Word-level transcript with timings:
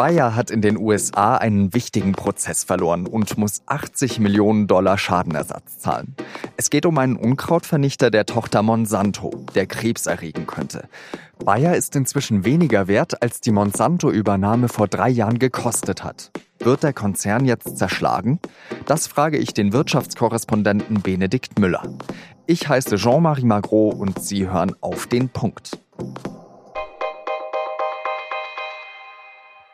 Bayer 0.00 0.34
hat 0.34 0.50
in 0.50 0.62
den 0.62 0.78
USA 0.78 1.36
einen 1.36 1.74
wichtigen 1.74 2.12
Prozess 2.12 2.64
verloren 2.64 3.06
und 3.06 3.36
muss 3.36 3.60
80 3.66 4.18
Millionen 4.18 4.66
Dollar 4.66 4.96
Schadenersatz 4.96 5.76
zahlen. 5.76 6.16
Es 6.56 6.70
geht 6.70 6.86
um 6.86 6.96
einen 6.96 7.16
Unkrautvernichter 7.16 8.10
der 8.10 8.24
Tochter 8.24 8.62
Monsanto, 8.62 9.44
der 9.54 9.66
Krebs 9.66 10.06
erregen 10.06 10.46
könnte. 10.46 10.88
Bayer 11.44 11.76
ist 11.76 11.96
inzwischen 11.96 12.46
weniger 12.46 12.88
wert, 12.88 13.20
als 13.20 13.42
die 13.42 13.50
Monsanto-Übernahme 13.50 14.70
vor 14.70 14.88
drei 14.88 15.10
Jahren 15.10 15.38
gekostet 15.38 16.02
hat. 16.02 16.30
Wird 16.60 16.82
der 16.82 16.94
Konzern 16.94 17.44
jetzt 17.44 17.76
zerschlagen? 17.76 18.40
Das 18.86 19.06
frage 19.06 19.36
ich 19.36 19.52
den 19.52 19.74
Wirtschaftskorrespondenten 19.74 21.02
Benedikt 21.02 21.58
Müller. 21.58 21.82
Ich 22.46 22.66
heiße 22.70 22.96
Jean-Marie 22.96 23.44
Magro 23.44 23.90
und 23.90 24.24
Sie 24.24 24.48
hören 24.48 24.74
auf 24.80 25.06
den 25.08 25.28
Punkt. 25.28 25.72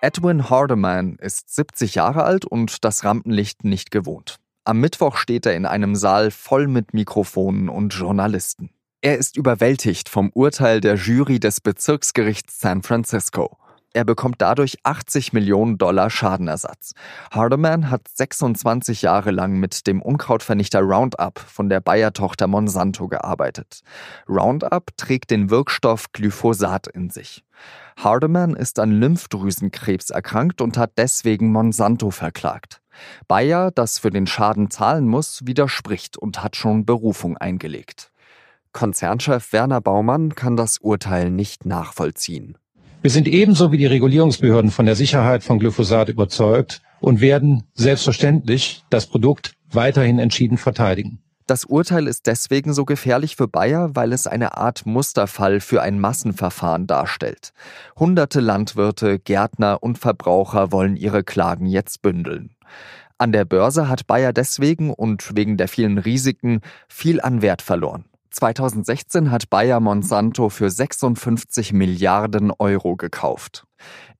Edwin 0.03 0.51
Hardeman 0.51 1.17
ist 1.17 1.55
70 1.55 1.95
Jahre 1.95 2.25
alt 2.25 2.45
und 2.45 2.85
das 2.85 3.05
Rampenlicht 3.05 3.65
nicht 3.65 3.91
gewohnt. 3.91 4.37
Am 4.65 4.81
Mittwoch 4.81 5.17
steht 5.17 5.47
er 5.47 5.55
in 5.55 5.65
einem 5.65 5.97
Saal 5.97 6.31
voll 6.31 6.67
mit 6.67 6.93
Mikrofonen 6.93 7.69
und 7.69 7.95
Journalisten. 7.95 8.71
Er 9.01 9.17
ist 9.17 9.37
überwältigt 9.37 10.09
vom 10.09 10.31
Urteil 10.35 10.81
der 10.81 10.97
Jury 10.97 11.41
des 11.41 11.61
Bezirksgerichts 11.61 12.61
San 12.61 12.83
Francisco. 12.83 13.57
Er 13.97 14.05
bekommt 14.05 14.43
dadurch 14.43 14.77
80 14.83 15.33
Millionen 15.33 15.79
Dollar 15.79 16.11
Schadenersatz. 16.11 16.93
Hardeman 17.31 17.91
hat 17.91 18.07
26 18.07 19.01
Jahre 19.01 19.31
lang 19.31 19.55
mit 19.55 19.87
dem 19.87 20.03
Unkrautvernichter 20.03 20.81
Roundup 20.81 21.39
von 21.39 21.71
der 21.71 21.81
Bayer-Tochter 21.81 22.47
Monsanto 22.47 23.09
gearbeitet. 23.09 23.81
Roundup 24.29 24.95
trägt 24.99 25.31
den 25.31 25.49
Wirkstoff 25.49 26.13
Glyphosat 26.13 26.89
in 26.89 27.09
sich. 27.09 27.43
Hardeman 27.97 28.55
ist 28.55 28.79
an 28.81 28.93
Lymphdrüsenkrebs 28.93 30.11
erkrankt 30.11 30.61
und 30.61 30.77
hat 30.77 30.93
deswegen 30.99 31.51
Monsanto 31.51 32.11
verklagt. 32.11 32.83
Bayer, 33.29 33.71
das 33.71 33.99
für 33.99 34.11
den 34.11 34.27
Schaden 34.27 34.71
zahlen 34.71 35.09
muss, 35.09 35.47
widerspricht 35.47 36.19
und 36.19 36.45
hat 36.45 36.55
schon 36.55 36.85
Berufung 36.85 37.39
eingelegt. 37.39 38.13
Konzernchef 38.75 39.55
Werner 39.55 39.81
Baumann 39.81 40.35
kann 40.35 40.55
das 40.55 40.77
Urteil 40.77 41.31
nicht 41.31 41.65
nachvollziehen. 41.65 42.59
Wir 43.07 43.11
sind 43.11 43.29
ebenso 43.29 43.71
wie 43.71 43.77
die 43.77 43.87
Regulierungsbehörden 43.87 44.73
von 44.73 44.85
der 44.85 44.97
Sicherheit 44.97 45.45
von 45.45 45.61
Glyphosat 45.61 46.09
überzeugt 46.09 46.83
und 46.99 47.21
werden 47.21 47.63
selbstverständlich 47.73 48.83
das 48.91 49.07
Produkt 49.07 49.55
weiterhin 49.71 50.19
entschieden 50.19 50.59
verteidigen. 50.59 51.21
Das 51.47 51.65
Urteil 51.67 52.09
ist 52.09 52.27
deswegen 52.27 52.75
so 52.75 52.85
gefährlich 52.85 53.37
für 53.37 53.47
Bayer, 53.47 53.95
weil 53.95 54.13
es 54.13 54.27
eine 54.27 54.57
Art 54.57 54.87
Musterfall 54.87 55.61
für 55.61 55.83
ein 55.83 56.01
Massenverfahren 56.01 56.89
darstellt. 56.89 57.53
Hunderte 57.97 58.41
Landwirte, 58.41 59.21
Gärtner 59.21 59.85
und 59.85 59.99
Verbraucher 59.99 60.73
wollen 60.73 60.97
ihre 60.97 61.23
Klagen 61.23 61.67
jetzt 61.67 62.03
bündeln. 62.03 62.57
An 63.19 63.31
der 63.31 63.45
Börse 63.45 63.89
hat 63.89 64.09
Bayer 64.09 64.33
deswegen 64.33 64.93
und 64.93 65.37
wegen 65.37 65.57
der 65.57 65.69
vielen 65.69 65.99
Risiken 65.99 66.61
viel 66.89 67.21
an 67.21 67.41
Wert 67.41 67.63
verloren. 67.63 68.05
2016 68.37 69.31
hat 69.31 69.49
Bayer 69.49 69.81
Monsanto 69.81 70.51
für 70.51 70.69
56 70.69 71.73
Milliarden 71.73 72.53
Euro 72.59 72.95
gekauft. 72.97 73.65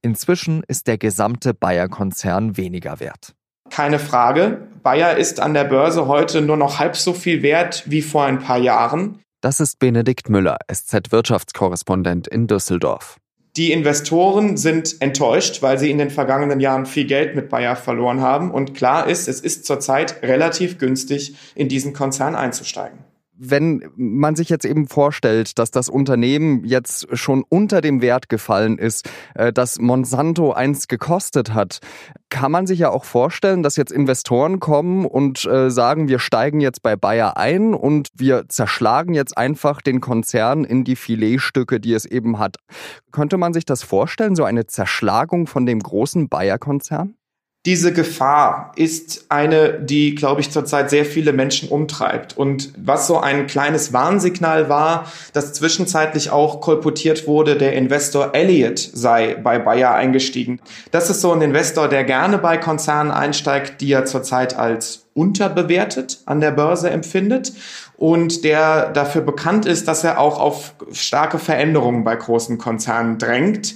Inzwischen 0.01 0.63
ist 0.67 0.87
der 0.87 0.97
gesamte 0.97 1.53
Bayer-Konzern 1.53 2.57
weniger 2.57 2.99
wert. 2.99 3.35
Keine 3.69 3.99
Frage. 3.99 4.69
Bayer 4.83 5.19
ist 5.19 5.39
an 5.39 5.53
der 5.53 5.65
Börse 5.65 6.07
heute 6.07 6.41
nur 6.41 6.57
noch 6.57 6.79
halb 6.79 6.97
so 6.97 7.13
viel 7.13 7.43
wert 7.43 7.83
wie 7.87 8.01
vor 8.01 8.25
ein 8.25 8.39
paar 8.39 8.57
Jahren. 8.57 9.21
Das 9.43 9.61
ist 9.61 9.79
Benedikt 9.79 10.31
Müller, 10.31 10.57
SZ-Wirtschaftskorrespondent 10.73 12.27
in 12.27 12.47
Düsseldorf. 12.47 13.19
Die 13.57 13.71
Investoren 13.71 14.57
sind 14.57 15.01
enttäuscht, 15.03 15.61
weil 15.61 15.79
sie 15.79 15.91
in 15.91 15.99
den 15.99 16.11
vergangenen 16.11 16.61
Jahren 16.61 16.87
viel 16.87 17.07
Geld 17.07 17.37
mit 17.37 17.51
Bayer 17.51 17.77
verloren 17.77 18.23
haben. 18.23 18.51
Und 18.51 18.73
klar 18.73 19.09
ist, 19.09 19.29
es 19.29 19.41
ist 19.41 19.67
zurzeit 19.67 20.23
relativ 20.23 20.79
günstig, 20.79 21.37
in 21.55 21.69
diesen 21.69 21.93
Konzern 21.93 22.35
einzusteigen 22.35 22.99
wenn 23.39 23.85
man 23.97 24.35
sich 24.37 24.49
jetzt 24.49 24.65
eben 24.65 24.89
vorstellt, 24.89 25.59
dass 25.59 25.71
das 25.71 25.89
Unternehmen 25.89 26.65
jetzt 26.65 27.07
schon 27.17 27.45
unter 27.49 27.81
dem 27.81 28.01
Wert 28.01 28.29
gefallen 28.29 28.79
ist, 28.79 29.09
äh, 29.35 29.53
dass 29.53 29.79
Monsanto 29.79 30.53
eins 30.53 30.89
gekostet 30.89 31.53
hat, 31.53 31.81
kann 32.31 32.51
man 32.51 32.67
sich 32.67 32.79
ja 32.79 32.91
auch 32.91 33.05
vorstellen, 33.05 33.63
dass 33.63 33.77
jetzt 33.77 33.93
Investoren 33.93 34.61
kommen 34.61 35.05
und 35.05 35.45
äh, 35.45 35.71
sagen, 35.71 36.09
wir 36.09 36.19
steigen 36.19 36.61
jetzt 36.61 36.83
bei 36.83 36.97
Bayer 36.97 37.37
ein 37.37 37.75
und 37.75 38.09
wir 38.15 38.49
zerschlagen 38.49 39.15
jetzt 39.15 39.37
einfach 39.37 39.83
den 39.83 40.01
Konzern 40.01 40.65
in 40.65 40.85
die 40.85 40.97
Filetstücke, 40.97 41.81
die 41.81 41.93
es 41.93 42.05
eben 42.05 42.39
hat. 42.39 42.57
Könnte 43.13 43.37
man 43.37 43.53
sich 43.53 43.65
das 43.65 43.83
vorstellen, 43.83 44.37
so 44.37 44.45
eine 44.45 44.67
Zerschlagung 44.67 45.47
von 45.47 45.67
dem 45.67 45.81
großen 45.81 46.29
Bayer-Konzern? 46.29 47.15
Diese 47.67 47.93
Gefahr 47.93 48.71
ist 48.77 49.27
eine, 49.29 49.81
die, 49.81 50.15
glaube 50.15 50.41
ich, 50.41 50.53
zurzeit 50.53 50.89
sehr 50.89 51.05
viele 51.05 51.33
Menschen 51.33 51.69
umtreibt. 51.69 52.37
Und 52.37 52.73
was 52.79 53.09
so 53.09 53.19
ein 53.19 53.49
kleines 53.49 53.93
Warnsignal 53.93 54.69
war, 54.69 55.11
das 55.33 55.53
zwischenzeitlich 55.53 56.31
auch 56.31 56.61
kolportiert 56.61 57.27
wurde, 57.27 57.57
der 57.57 57.73
Investor 57.73 58.31
Elliott 58.35 58.79
sei 58.79 59.35
bei 59.35 59.59
Bayer 59.59 59.93
eingestiegen. 59.93 60.61
Das 60.93 61.11
ist 61.11 61.21
so 61.21 61.33
ein 61.33 61.43
Investor, 61.43 61.89
der 61.89 62.05
gerne 62.05 62.39
bei 62.39 62.57
Konzernen 62.57 63.11
einsteigt, 63.11 63.81
die 63.81 63.91
er 63.91 64.05
zurzeit 64.05 64.57
als 64.57 65.07
unterbewertet 65.15 66.21
an 66.25 66.41
der 66.41 66.53
Börse 66.53 66.91
empfindet 66.91 67.53
und 67.97 68.45
der 68.45 68.91
dafür 68.91 69.23
bekannt 69.23 69.67
ist, 69.67 69.89
dass 69.89 70.05
er 70.05 70.21
auch 70.21 70.39
auf 70.39 70.75
starke 70.93 71.41
Veränderungen 71.41 72.05
bei 72.05 72.15
großen 72.15 72.59
Konzernen 72.59 73.19
drängt. 73.19 73.75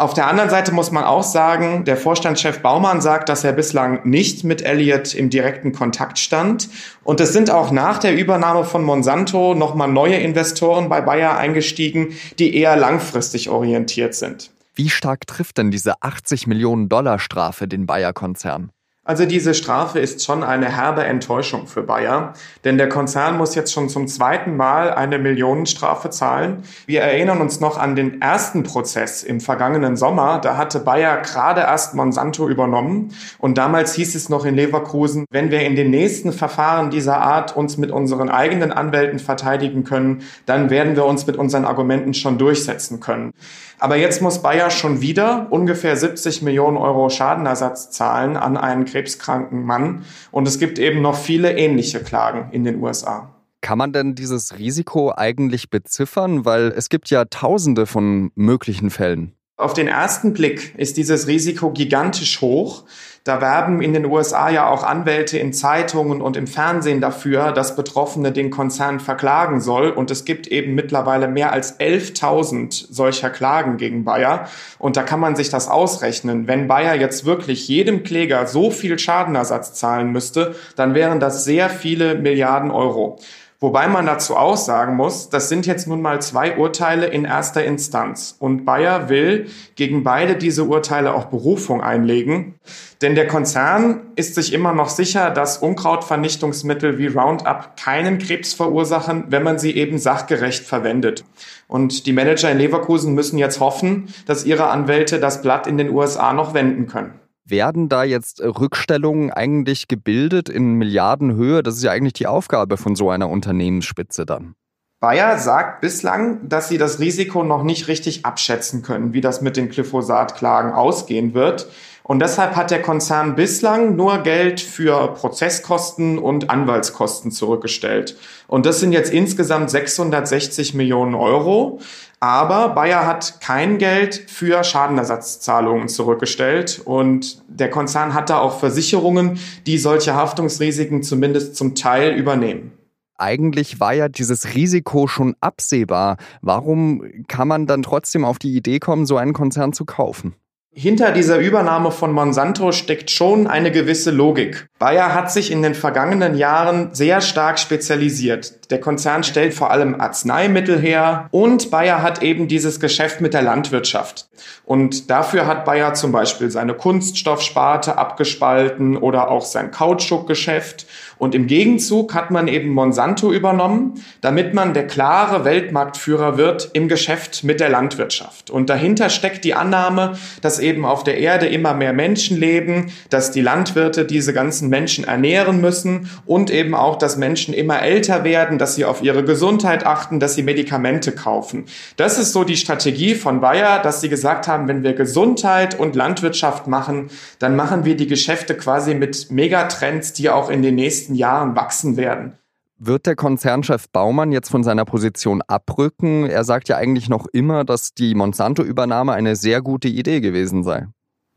Auf 0.00 0.14
der 0.14 0.28
anderen 0.28 0.48
Seite 0.48 0.70
muss 0.70 0.92
man 0.92 1.02
auch 1.02 1.24
sagen, 1.24 1.84
der 1.84 1.96
Vorstandschef 1.96 2.60
Baumann 2.60 3.00
sagt, 3.00 3.28
dass 3.28 3.42
er 3.42 3.52
bislang 3.52 4.08
nicht 4.08 4.44
mit 4.44 4.62
Elliott 4.62 5.12
im 5.12 5.28
direkten 5.28 5.72
Kontakt 5.72 6.20
stand. 6.20 6.68
Und 7.02 7.18
es 7.20 7.32
sind 7.32 7.50
auch 7.50 7.72
nach 7.72 7.98
der 7.98 8.16
Übernahme 8.16 8.64
von 8.64 8.84
Monsanto 8.84 9.56
nochmal 9.56 9.88
neue 9.88 10.14
Investoren 10.14 10.88
bei 10.88 11.00
Bayer 11.00 11.36
eingestiegen, 11.36 12.14
die 12.38 12.54
eher 12.54 12.76
langfristig 12.76 13.50
orientiert 13.50 14.14
sind. 14.14 14.52
Wie 14.76 14.88
stark 14.88 15.26
trifft 15.26 15.58
denn 15.58 15.72
diese 15.72 16.00
80 16.00 16.46
Millionen 16.46 16.88
Dollar 16.88 17.18
Strafe 17.18 17.66
den 17.66 17.86
Bayer-Konzern? 17.86 18.70
Also 19.08 19.24
diese 19.24 19.54
Strafe 19.54 20.00
ist 20.00 20.22
schon 20.22 20.44
eine 20.44 20.76
herbe 20.76 21.02
Enttäuschung 21.02 21.66
für 21.66 21.82
Bayer, 21.82 22.34
denn 22.64 22.76
der 22.76 22.90
Konzern 22.90 23.38
muss 23.38 23.54
jetzt 23.54 23.72
schon 23.72 23.88
zum 23.88 24.06
zweiten 24.06 24.54
Mal 24.54 24.92
eine 24.92 25.18
Millionenstrafe 25.18 26.10
zahlen. 26.10 26.62
Wir 26.84 27.00
erinnern 27.00 27.40
uns 27.40 27.58
noch 27.58 27.78
an 27.78 27.96
den 27.96 28.20
ersten 28.20 28.64
Prozess 28.64 29.22
im 29.22 29.40
vergangenen 29.40 29.96
Sommer. 29.96 30.40
Da 30.42 30.58
hatte 30.58 30.80
Bayer 30.80 31.22
gerade 31.22 31.62
erst 31.62 31.94
Monsanto 31.94 32.50
übernommen 32.50 33.14
und 33.38 33.56
damals 33.56 33.94
hieß 33.94 34.14
es 34.14 34.28
noch 34.28 34.44
in 34.44 34.56
Leverkusen, 34.56 35.24
wenn 35.30 35.50
wir 35.50 35.62
in 35.62 35.74
den 35.74 35.88
nächsten 35.88 36.34
Verfahren 36.34 36.90
dieser 36.90 37.16
Art 37.16 37.56
uns 37.56 37.78
mit 37.78 37.90
unseren 37.90 38.28
eigenen 38.28 38.72
Anwälten 38.72 39.20
verteidigen 39.20 39.84
können, 39.84 40.20
dann 40.44 40.68
werden 40.68 40.96
wir 40.96 41.06
uns 41.06 41.26
mit 41.26 41.38
unseren 41.38 41.64
Argumenten 41.64 42.12
schon 42.12 42.36
durchsetzen 42.36 43.00
können. 43.00 43.32
Aber 43.80 43.96
jetzt 43.96 44.20
muss 44.22 44.42
Bayer 44.42 44.70
schon 44.70 45.00
wieder 45.00 45.46
ungefähr 45.50 45.96
70 45.96 46.42
Millionen 46.42 46.76
Euro 46.76 47.10
Schadenersatz 47.10 47.90
zahlen 47.90 48.36
an 48.36 48.56
einen 48.56 48.84
krebskranken 48.98 49.64
Mann. 49.64 50.04
Und 50.30 50.48
es 50.48 50.58
gibt 50.58 50.78
eben 50.78 51.02
noch 51.02 51.16
viele 51.16 51.56
ähnliche 51.56 52.00
Klagen 52.00 52.50
in 52.52 52.64
den 52.64 52.82
USA. 52.82 53.34
Kann 53.60 53.78
man 53.78 53.92
denn 53.92 54.14
dieses 54.14 54.58
Risiko 54.58 55.12
eigentlich 55.16 55.70
beziffern? 55.70 56.44
Weil 56.44 56.72
es 56.76 56.88
gibt 56.88 57.10
ja 57.10 57.24
tausende 57.24 57.86
von 57.86 58.30
möglichen 58.34 58.90
Fällen. 58.90 59.37
Auf 59.58 59.74
den 59.74 59.88
ersten 59.88 60.34
Blick 60.34 60.72
ist 60.76 60.96
dieses 60.98 61.26
Risiko 61.26 61.72
gigantisch 61.72 62.40
hoch. 62.40 62.84
Da 63.24 63.40
werben 63.40 63.82
in 63.82 63.92
den 63.92 64.04
USA 64.04 64.48
ja 64.50 64.70
auch 64.70 64.84
Anwälte 64.84 65.36
in 65.36 65.52
Zeitungen 65.52 66.22
und 66.22 66.36
im 66.36 66.46
Fernsehen 66.46 67.00
dafür, 67.00 67.50
dass 67.50 67.74
Betroffene 67.74 68.30
den 68.30 68.50
Konzern 68.50 69.00
verklagen 69.00 69.60
soll. 69.60 69.90
Und 69.90 70.12
es 70.12 70.24
gibt 70.24 70.46
eben 70.46 70.76
mittlerweile 70.76 71.26
mehr 71.26 71.52
als 71.52 71.80
11.000 71.80 72.86
solcher 72.88 73.30
Klagen 73.30 73.78
gegen 73.78 74.04
Bayer. 74.04 74.48
Und 74.78 74.96
da 74.96 75.02
kann 75.02 75.18
man 75.18 75.34
sich 75.34 75.50
das 75.50 75.66
ausrechnen. 75.66 76.46
Wenn 76.46 76.68
Bayer 76.68 76.94
jetzt 76.94 77.24
wirklich 77.24 77.66
jedem 77.66 78.04
Kläger 78.04 78.46
so 78.46 78.70
viel 78.70 78.96
Schadenersatz 78.96 79.74
zahlen 79.74 80.12
müsste, 80.12 80.54
dann 80.76 80.94
wären 80.94 81.18
das 81.18 81.42
sehr 81.42 81.68
viele 81.68 82.14
Milliarden 82.14 82.70
Euro. 82.70 83.18
Wobei 83.60 83.88
man 83.88 84.06
dazu 84.06 84.36
auch 84.36 84.56
sagen 84.56 84.94
muss, 84.94 85.30
das 85.30 85.48
sind 85.48 85.66
jetzt 85.66 85.88
nun 85.88 86.00
mal 86.00 86.22
zwei 86.22 86.56
Urteile 86.56 87.06
in 87.06 87.24
erster 87.24 87.64
Instanz. 87.64 88.36
Und 88.38 88.64
Bayer 88.64 89.08
will 89.08 89.48
gegen 89.74 90.04
beide 90.04 90.36
diese 90.36 90.62
Urteile 90.62 91.12
auch 91.12 91.24
Berufung 91.24 91.80
einlegen. 91.80 92.54
Denn 93.02 93.16
der 93.16 93.26
Konzern 93.26 94.12
ist 94.14 94.36
sich 94.36 94.52
immer 94.52 94.72
noch 94.72 94.88
sicher, 94.88 95.30
dass 95.30 95.58
Unkrautvernichtungsmittel 95.58 96.98
wie 96.98 97.08
Roundup 97.08 97.76
keinen 97.76 98.18
Krebs 98.18 98.54
verursachen, 98.54 99.24
wenn 99.28 99.42
man 99.42 99.58
sie 99.58 99.74
eben 99.74 99.98
sachgerecht 99.98 100.64
verwendet. 100.64 101.24
Und 101.66 102.06
die 102.06 102.12
Manager 102.12 102.52
in 102.52 102.58
Leverkusen 102.58 103.12
müssen 103.14 103.38
jetzt 103.38 103.58
hoffen, 103.58 104.14
dass 104.26 104.44
ihre 104.44 104.68
Anwälte 104.68 105.18
das 105.18 105.42
Blatt 105.42 105.66
in 105.66 105.78
den 105.78 105.90
USA 105.90 106.32
noch 106.32 106.54
wenden 106.54 106.86
können. 106.86 107.18
Werden 107.50 107.88
da 107.88 108.04
jetzt 108.04 108.42
Rückstellungen 108.42 109.30
eigentlich 109.30 109.88
gebildet 109.88 110.48
in 110.48 110.74
Milliardenhöhe? 110.74 111.62
Das 111.62 111.76
ist 111.76 111.82
ja 111.82 111.92
eigentlich 111.92 112.12
die 112.14 112.26
Aufgabe 112.26 112.76
von 112.76 112.94
so 112.94 113.10
einer 113.10 113.30
Unternehmensspitze 113.30 114.26
dann. 114.26 114.54
Bayer 115.00 115.38
sagt 115.38 115.80
bislang, 115.80 116.48
dass 116.48 116.68
sie 116.68 116.76
das 116.76 116.98
Risiko 116.98 117.44
noch 117.44 117.62
nicht 117.62 117.86
richtig 117.86 118.26
abschätzen 118.26 118.82
können, 118.82 119.12
wie 119.12 119.20
das 119.20 119.40
mit 119.40 119.56
den 119.56 119.68
Glyphosat-Klagen 119.68 120.72
ausgehen 120.72 121.34
wird. 121.34 121.68
Und 122.02 122.20
deshalb 122.20 122.56
hat 122.56 122.72
der 122.72 122.82
Konzern 122.82 123.36
bislang 123.36 123.94
nur 123.94 124.24
Geld 124.24 124.60
für 124.60 125.14
Prozesskosten 125.14 126.18
und 126.18 126.50
Anwaltskosten 126.50 127.30
zurückgestellt. 127.30 128.16
Und 128.48 128.66
das 128.66 128.80
sind 128.80 128.90
jetzt 128.90 129.12
insgesamt 129.12 129.70
660 129.70 130.74
Millionen 130.74 131.14
Euro. 131.14 131.78
Aber 132.18 132.70
Bayer 132.70 133.06
hat 133.06 133.40
kein 133.40 133.78
Geld 133.78 134.16
für 134.28 134.64
Schadenersatzzahlungen 134.64 135.86
zurückgestellt. 135.86 136.80
Und 136.84 137.40
der 137.46 137.70
Konzern 137.70 138.14
hat 138.14 138.30
da 138.30 138.40
auch 138.40 138.58
Versicherungen, 138.58 139.38
die 139.66 139.78
solche 139.78 140.16
Haftungsrisiken 140.16 141.04
zumindest 141.04 141.54
zum 141.54 141.76
Teil 141.76 142.14
übernehmen 142.16 142.77
eigentlich 143.18 143.80
war 143.80 143.92
ja 143.92 144.08
dieses 144.08 144.54
Risiko 144.54 145.06
schon 145.06 145.34
absehbar. 145.40 146.16
Warum 146.40 147.02
kann 147.28 147.48
man 147.48 147.66
dann 147.66 147.82
trotzdem 147.82 148.24
auf 148.24 148.38
die 148.38 148.56
Idee 148.56 148.78
kommen, 148.78 149.06
so 149.06 149.16
einen 149.16 149.32
Konzern 149.32 149.72
zu 149.72 149.84
kaufen? 149.84 150.34
Hinter 150.80 151.10
dieser 151.10 151.38
Übernahme 151.38 151.90
von 151.90 152.12
Monsanto 152.12 152.70
steckt 152.70 153.10
schon 153.10 153.48
eine 153.48 153.72
gewisse 153.72 154.12
Logik. 154.12 154.68
Bayer 154.78 155.12
hat 155.12 155.32
sich 155.32 155.50
in 155.50 155.60
den 155.60 155.74
vergangenen 155.74 156.36
Jahren 156.36 156.90
sehr 156.94 157.20
stark 157.20 157.58
spezialisiert. 157.58 158.70
Der 158.70 158.78
Konzern 158.78 159.24
stellt 159.24 159.54
vor 159.54 159.72
allem 159.72 160.00
Arzneimittel 160.00 160.78
her 160.78 161.26
und 161.32 161.72
Bayer 161.72 162.00
hat 162.00 162.22
eben 162.22 162.46
dieses 162.46 162.78
Geschäft 162.78 163.20
mit 163.20 163.34
der 163.34 163.42
Landwirtschaft. 163.42 164.28
Und 164.64 165.10
dafür 165.10 165.48
hat 165.48 165.64
Bayer 165.64 165.94
zum 165.94 166.12
Beispiel 166.12 166.48
seine 166.50 166.74
Kunststoffsparte 166.74 167.98
abgespalten 167.98 168.96
oder 168.96 169.32
auch 169.32 169.46
sein 169.46 169.72
Kautschukgeschäft. 169.72 170.86
Und 171.18 171.34
im 171.34 171.46
Gegenzug 171.46 172.14
hat 172.14 172.30
man 172.30 172.48
eben 172.48 172.70
Monsanto 172.70 173.32
übernommen, 173.32 174.02
damit 174.20 174.54
man 174.54 174.74
der 174.74 174.86
klare 174.86 175.44
Weltmarktführer 175.44 176.38
wird 176.38 176.70
im 176.72 176.88
Geschäft 176.88 177.44
mit 177.44 177.60
der 177.60 177.68
Landwirtschaft. 177.68 178.50
Und 178.50 178.70
dahinter 178.70 179.10
steckt 179.10 179.44
die 179.44 179.54
Annahme, 179.54 180.16
dass 180.42 180.58
eben 180.58 180.84
auf 180.84 181.04
der 181.04 181.18
Erde 181.18 181.46
immer 181.46 181.74
mehr 181.74 181.92
Menschen 181.92 182.38
leben, 182.38 182.92
dass 183.10 183.30
die 183.30 183.40
Landwirte 183.40 184.04
diese 184.04 184.32
ganzen 184.32 184.68
Menschen 184.68 185.04
ernähren 185.04 185.60
müssen 185.60 186.08
und 186.26 186.50
eben 186.50 186.74
auch, 186.74 186.96
dass 186.96 187.16
Menschen 187.16 187.52
immer 187.54 187.82
älter 187.82 188.24
werden, 188.24 188.58
dass 188.58 188.74
sie 188.74 188.84
auf 188.84 189.02
ihre 189.02 189.24
Gesundheit 189.24 189.84
achten, 189.84 190.20
dass 190.20 190.34
sie 190.34 190.42
Medikamente 190.42 191.12
kaufen. 191.12 191.64
Das 191.96 192.18
ist 192.18 192.32
so 192.32 192.44
die 192.44 192.56
Strategie 192.56 193.14
von 193.14 193.40
Bayer, 193.40 193.82
dass 193.82 194.00
sie 194.00 194.08
gesagt 194.08 194.48
haben, 194.48 194.68
wenn 194.68 194.82
wir 194.82 194.92
Gesundheit 194.92 195.78
und 195.78 195.96
Landwirtschaft 195.96 196.66
machen, 196.66 197.10
dann 197.38 197.56
machen 197.56 197.84
wir 197.84 197.96
die 197.96 198.06
Geschäfte 198.06 198.54
quasi 198.54 198.94
mit 198.94 199.30
Megatrends, 199.30 200.12
die 200.12 200.30
auch 200.30 200.50
in 200.50 200.62
den 200.62 200.76
nächsten 200.76 201.07
Jahren 201.14 201.56
wachsen 201.56 201.96
werden. 201.96 202.38
Wird 202.80 203.06
der 203.06 203.16
Konzernchef 203.16 203.88
Baumann 203.90 204.30
jetzt 204.30 204.50
von 204.50 204.62
seiner 204.62 204.84
Position 204.84 205.42
abrücken? 205.42 206.26
Er 206.26 206.44
sagt 206.44 206.68
ja 206.68 206.76
eigentlich 206.76 207.08
noch 207.08 207.26
immer, 207.32 207.64
dass 207.64 207.92
die 207.92 208.14
Monsanto-Übernahme 208.14 209.12
eine 209.12 209.34
sehr 209.34 209.62
gute 209.62 209.88
Idee 209.88 210.20
gewesen 210.20 210.62
sei. 210.62 210.86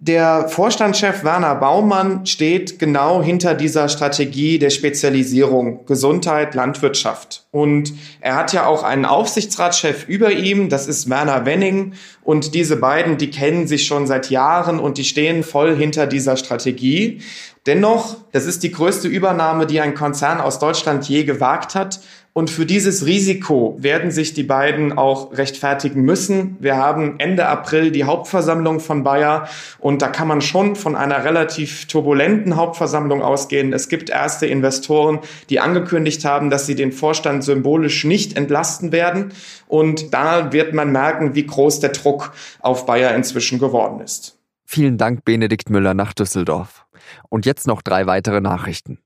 Der 0.04 0.50
Vorstandschef 0.50 1.24
Werner 1.24 1.54
Baumann 1.54 2.26
steht 2.26 2.80
genau 2.80 3.22
hinter 3.22 3.54
dieser 3.54 3.88
Strategie 3.88 4.58
der 4.58 4.72
Spezialisierung 4.72 5.86
Gesundheit, 5.86 6.56
Landwirtschaft. 6.56 7.46
Und 7.52 7.94
er 8.20 8.36
hat 8.36 8.52
ja 8.52 8.66
auch 8.66 8.82
einen 8.82 9.06
Aufsichtsratschef 9.06 10.08
über 10.08 10.32
ihm, 10.32 10.70
das 10.70 10.88
ist 10.88 11.08
Werner 11.08 11.46
Wenning. 11.46 11.94
Und 12.24 12.56
diese 12.56 12.78
beiden, 12.78 13.20
die 13.20 13.30
kennen 13.30 13.68
sich 13.68 13.86
schon 13.86 14.08
seit 14.08 14.32
Jahren 14.32 14.80
und 14.80 14.98
die 14.98 15.04
stehen 15.04 15.44
voll 15.44 15.76
hinter 15.76 16.08
dieser 16.08 16.36
Strategie. 16.36 17.22
Dennoch, 17.68 18.18
das 18.32 18.48
ist 18.48 18.64
die 18.64 18.72
größte 18.72 19.08
Übernahme, 19.08 19.68
die 19.68 19.82
ein 19.82 19.94
Konzern 19.94 20.42
aus 20.42 20.58
Deutschland 20.58 21.08
je 21.08 21.26
gewagt 21.26 21.76
hat. 21.76 22.00
Und 22.34 22.50
für 22.50 22.66
dieses 22.66 23.06
Risiko 23.06 23.76
werden 23.78 24.10
sich 24.10 24.34
die 24.34 24.44
beiden 24.44 24.98
auch 24.98 25.38
rechtfertigen 25.38 26.04
müssen. 26.04 26.56
Wir 26.62 26.78
haben 26.78 27.16
Ende 27.20 27.48
April 27.48 27.92
die 27.92 28.06
Hauptversammlung 28.06 28.80
von 28.80 29.04
Bayer 29.04 29.50
und 29.80 30.02
da 30.02 30.08
kann 30.08 30.30
man 30.30 30.40
schon 30.40 30.78
von 30.78 30.96
einer 30.96 31.26
relativ 31.26 31.88
turbulenten 31.88 32.56
Hauptversammlung 32.56 33.22
ausgehen. 33.22 33.74
Es 33.74 33.90
gibt 33.90 34.10
erste 34.10 34.46
Investoren, 34.46 35.20
die 35.50 35.60
angekündigt 35.60 36.24
haben, 36.24 36.50
dass 36.50 36.66
sie 36.66 36.76
den 36.76 36.94
Vorstand 36.94 37.44
symbolisch 37.44 38.06
nicht 38.06 38.38
entlasten 38.38 38.94
werden. 38.94 39.34
Und 39.68 40.14
da 40.14 40.54
wird 40.54 40.74
man 40.74 40.94
merken, 40.94 41.36
wie 41.36 41.46
groß 41.46 41.82
der 41.82 41.90
Druck 41.90 42.32
auf 42.62 42.86
Bayer 42.86 43.14
inzwischen 43.14 43.60
geworden 43.60 44.00
ist. 44.00 44.38
Vielen 44.66 44.98
Dank, 44.98 45.26
Benedikt 45.26 45.70
Müller 45.70 45.94
nach 45.94 46.14
Düsseldorf. 46.14 46.86
Und 47.28 47.46
jetzt 47.46 47.68
noch 47.68 47.82
drei 47.82 48.06
weitere 48.06 48.40
Nachrichten. 48.40 49.00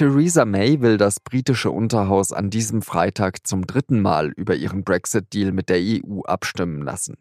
Theresa 0.00 0.46
May 0.46 0.80
will 0.80 0.96
das 0.96 1.20
britische 1.20 1.70
Unterhaus 1.70 2.32
an 2.32 2.48
diesem 2.48 2.80
Freitag 2.80 3.46
zum 3.46 3.66
dritten 3.66 4.00
Mal 4.00 4.30
über 4.30 4.54
ihren 4.54 4.82
Brexit-Deal 4.82 5.52
mit 5.52 5.68
der 5.68 5.76
EU 5.78 6.22
abstimmen 6.22 6.80
lassen. 6.80 7.18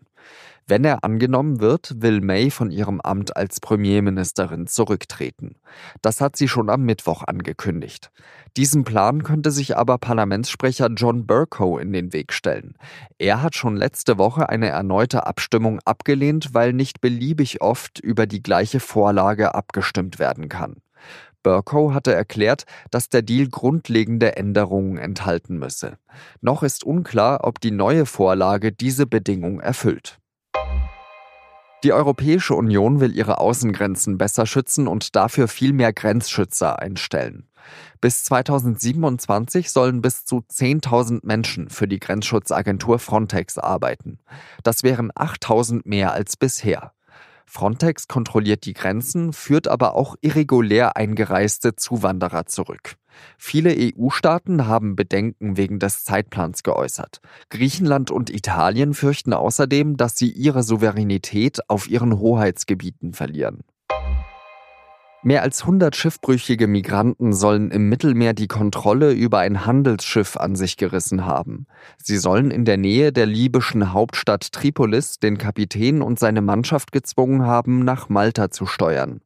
Wenn 0.66 0.86
er 0.86 1.04
angenommen 1.04 1.60
wird, 1.60 1.96
will 1.98 2.22
May 2.22 2.50
von 2.50 2.72
ihrem 2.72 3.02
Amt 3.02 3.36
als 3.36 3.60
Premierministerin 3.60 4.66
zurücktreten. 4.66 5.58
Das 6.02 6.22
hat 6.22 6.38
sie 6.38 6.48
schon 6.48 6.70
am 6.70 6.84
Mittwoch 6.84 7.26
angekündigt. 7.28 8.12
Diesem 8.56 8.86
Plan 8.86 9.24
könnte 9.24 9.52
sich 9.52 9.76
aber 9.76 9.98
Parlamentssprecher 9.98 10.88
John 10.96 11.28
Burko 11.28 11.80
in 11.80 11.92
den 11.92 12.14
Weg 12.14 12.32
stellen. 12.32 12.78
Er 13.18 13.42
hat 13.42 13.58
schon 13.58 13.76
letzte 13.76 14.18
Woche 14.18 14.48
eine 14.48 14.70
erneute 14.70 15.28
Abstimmung 15.28 15.82
abgelehnt, 15.84 16.54
weil 16.54 16.72
nicht 16.72 17.02
beliebig 17.02 17.60
oft 17.60 18.00
über 18.00 18.26
die 18.26 18.42
gleiche 18.42 18.80
Vorlage 18.80 19.54
abgestimmt 19.54 20.18
werden 20.18 20.48
kann. 20.48 20.78
Burko 21.44 21.94
hatte 21.94 22.14
erklärt, 22.14 22.66
dass 22.92 23.10
der 23.10 23.22
Deal 23.22 23.48
grundlegende 23.48 24.36
Änderungen 24.36 24.98
enthalten 24.98 25.58
müsse. 25.58 25.98
Noch 26.42 26.64
ist 26.64 26.84
unklar, 26.84 27.44
ob 27.44 27.62
die 27.62 27.72
neue 27.72 28.06
Vorlage 28.06 28.72
diese 28.72 29.08
Bedingung 29.08 29.60
erfüllt. 29.60 30.20
Die 31.86 31.94
Europäische 31.94 32.56
Union 32.56 33.00
will 33.00 33.16
ihre 33.16 33.40
Außengrenzen 33.40 34.18
besser 34.18 34.46
schützen 34.46 34.86
und 34.86 35.16
dafür 35.16 35.48
viel 35.48 35.72
mehr 35.72 35.94
Grenzschützer 35.94 36.78
einstellen. 36.80 37.48
Bis 38.02 38.26
2027 38.26 39.72
sollen 39.72 40.02
bis 40.02 40.26
zu 40.26 40.40
10.000 40.40 41.20
Menschen 41.24 41.70
für 41.70 41.88
die 41.88 42.00
Grenzschutzagentur 42.00 43.00
Frontex 43.00 43.58
arbeiten. 43.58 44.20
Das 44.64 44.84
wären 44.84 45.12
8.000 45.12 45.82
mehr 45.86 46.12
als 46.12 46.36
bisher. 46.36 46.92
Frontex 47.50 48.08
kontrolliert 48.08 48.66
die 48.66 48.74
Grenzen, 48.74 49.34
führt 49.34 49.68
aber 49.68 49.96
auch 49.96 50.16
irregulär 50.22 50.96
eingereiste 50.96 51.76
Zuwanderer 51.76 52.46
zurück. 52.46 52.96
Viele 53.40 53.76
EU-Staaten 53.76 54.68
haben 54.68 54.96
Bedenken 54.96 55.58
wegen 55.58 55.80
des 55.80 56.04
Zeitplans 56.04 56.62
geäußert. 56.62 57.22
Griechenland 57.50 58.12
und 58.12 58.30
Italien 58.30 58.94
fürchten 58.94 59.34
außerdem, 59.34 59.98
dass 59.98 60.16
sie 60.16 60.32
ihre 60.32 60.62
Souveränität 60.62 61.68
auf 61.68 61.90
ihren 61.90 62.20
Hoheitsgebieten 62.20 63.14
verlieren. 63.14 63.64
Mehr 65.22 65.44
als 65.44 65.64
100 65.64 65.98
schiffbrüchige 65.98 66.68
Migranten 66.68 67.34
sollen 67.34 67.72
im 67.72 67.90
Mittelmeer 67.90 68.34
die 68.34 68.48
Kontrolle 68.48 69.12
über 69.12 69.40
ein 69.40 69.66
Handelsschiff 69.66 70.38
an 70.38 70.56
sich 70.56 70.78
gerissen 70.78 71.26
haben. 71.26 71.68
Sie 72.02 72.18
sollen 72.18 72.52
in 72.52 72.64
der 72.64 72.78
Nähe 72.78 73.12
der 73.12 73.26
libyschen 73.26 73.92
Hauptstadt 73.92 74.54
Tripolis 74.54 75.20
den 75.20 75.38
Kapitän 75.38 76.02
und 76.02 76.20
seine 76.20 76.42
Mannschaft 76.42 76.94
gezwungen 76.94 77.46
haben, 77.46 77.84
nach 77.84 78.08
Malta 78.08 78.50
zu 78.50 78.66
steuern. 78.66 79.20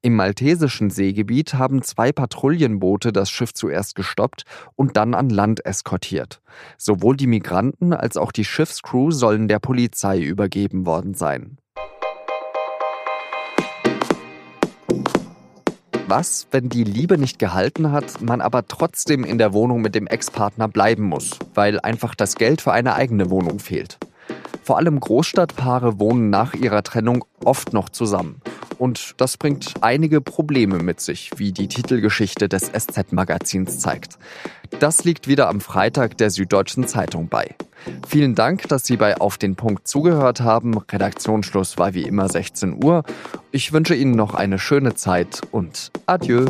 Im 0.00 0.14
maltesischen 0.14 0.90
Seegebiet 0.90 1.54
haben 1.54 1.82
zwei 1.82 2.12
Patrouillenboote 2.12 3.12
das 3.12 3.28
Schiff 3.28 3.52
zuerst 3.52 3.96
gestoppt 3.96 4.44
und 4.76 4.96
dann 4.96 5.12
an 5.12 5.28
Land 5.28 5.66
eskortiert. 5.66 6.40
Sowohl 6.78 7.16
die 7.16 7.26
Migranten 7.26 7.92
als 7.92 8.16
auch 8.16 8.30
die 8.30 8.44
Schiffscrew 8.44 9.10
sollen 9.10 9.48
der 9.48 9.58
Polizei 9.58 10.20
übergeben 10.20 10.86
worden 10.86 11.14
sein. 11.14 11.58
Was, 16.14 16.46
wenn 16.50 16.68
die 16.68 16.84
Liebe 16.84 17.16
nicht 17.16 17.38
gehalten 17.38 17.90
hat, 17.90 18.20
man 18.20 18.42
aber 18.42 18.68
trotzdem 18.68 19.24
in 19.24 19.38
der 19.38 19.54
Wohnung 19.54 19.80
mit 19.80 19.94
dem 19.94 20.06
Ex-Partner 20.06 20.68
bleiben 20.68 21.04
muss, 21.04 21.38
weil 21.54 21.80
einfach 21.80 22.14
das 22.14 22.34
Geld 22.34 22.60
für 22.60 22.70
eine 22.70 22.92
eigene 22.96 23.30
Wohnung 23.30 23.60
fehlt? 23.60 23.96
Vor 24.62 24.76
allem 24.76 25.00
Großstadtpaare 25.00 25.98
wohnen 25.98 26.28
nach 26.28 26.52
ihrer 26.52 26.82
Trennung 26.82 27.24
oft 27.42 27.72
noch 27.72 27.88
zusammen. 27.88 28.41
Und 28.82 29.14
das 29.18 29.36
bringt 29.36 29.74
einige 29.80 30.20
Probleme 30.20 30.78
mit 30.78 31.00
sich, 31.00 31.30
wie 31.36 31.52
die 31.52 31.68
Titelgeschichte 31.68 32.48
des 32.48 32.72
SZ-Magazins 32.72 33.78
zeigt. 33.78 34.18
Das 34.80 35.04
liegt 35.04 35.28
wieder 35.28 35.48
am 35.48 35.60
Freitag 35.60 36.18
der 36.18 36.30
Süddeutschen 36.30 36.88
Zeitung 36.88 37.28
bei. 37.28 37.54
Vielen 38.04 38.34
Dank, 38.34 38.66
dass 38.66 38.84
Sie 38.84 38.96
bei 38.96 39.20
Auf 39.20 39.38
den 39.38 39.54
Punkt 39.54 39.86
zugehört 39.86 40.40
haben. 40.40 40.76
Redaktionsschluss 40.78 41.78
war 41.78 41.94
wie 41.94 42.02
immer 42.02 42.28
16 42.28 42.82
Uhr. 42.82 43.04
Ich 43.52 43.72
wünsche 43.72 43.94
Ihnen 43.94 44.16
noch 44.16 44.34
eine 44.34 44.58
schöne 44.58 44.96
Zeit 44.96 45.42
und 45.52 45.92
adieu. 46.06 46.46